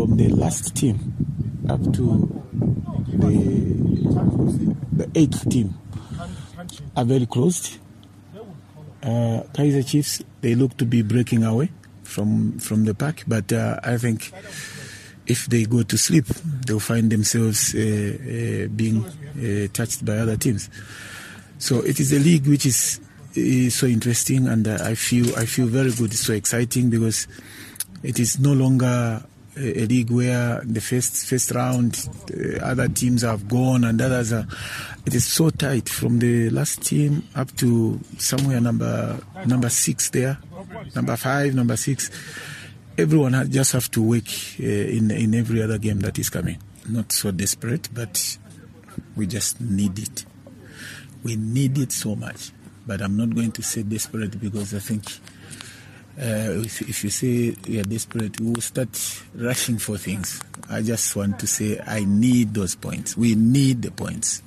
[0.00, 0.96] from the last team
[1.68, 2.26] up to
[3.06, 3.36] the,
[4.96, 5.74] the eighth team
[6.96, 7.78] are very close.
[9.02, 11.70] Uh, Kaiser Chiefs, they look to be breaking away
[12.02, 14.32] from from the pack, but uh, I think
[15.26, 16.24] if they go to sleep,
[16.64, 20.70] they'll find themselves uh, uh being uh, touched by other teams.
[21.58, 23.00] So it is a league which is,
[23.34, 26.12] is so interesting, and uh, I feel I feel very good.
[26.12, 27.28] It's so exciting because
[28.02, 29.22] it is no longer
[29.60, 32.08] a, league where the first first round
[32.62, 34.46] other teams have gone and others are.
[35.06, 40.38] It is so tight from the last team up to somewhere number number six there,
[40.94, 42.10] number five, number six.
[42.98, 44.28] Everyone has, just have to work
[44.60, 46.58] uh, in in every other game that is coming.
[46.88, 48.38] Not so desperate, but
[49.16, 50.24] we just need it.
[51.22, 52.52] We need it so much.
[52.86, 55.04] But I'm not going to say desperate because I think
[56.20, 58.88] uh, if, if, you say we are desperate, we will start
[59.34, 60.40] rushing for things.
[60.68, 63.16] I just want to say I need those points.
[63.16, 64.42] We need the points.